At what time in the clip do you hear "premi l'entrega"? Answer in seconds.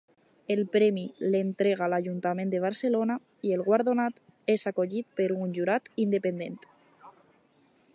0.75-1.89